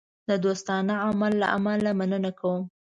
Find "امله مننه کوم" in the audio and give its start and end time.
1.57-2.61